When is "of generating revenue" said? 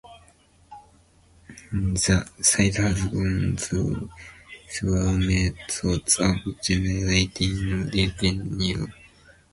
6.21-8.87